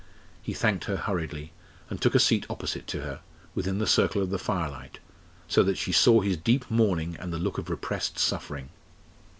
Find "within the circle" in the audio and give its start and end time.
3.53-4.19